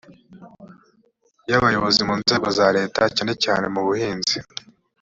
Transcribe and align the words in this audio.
y 1.49 1.53
abayobozi 1.57 2.01
mu 2.07 2.15
nzego 2.21 2.47
za 2.57 2.67
leta 2.77 3.01
cyane 3.15 3.33
cyane 3.43 3.65
mubuhinzi 3.73 4.37